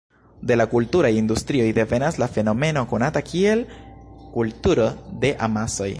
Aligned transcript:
De 0.51 0.55
la 0.59 0.65
kulturaj 0.69 1.11
industrioj 1.17 1.67
devenas 1.79 2.17
la 2.23 2.29
fenomeno 2.39 2.85
konata 2.95 3.25
kiel 3.31 3.65
"kulturo 4.39 4.93
de 5.25 5.37
amasoj". 5.49 5.89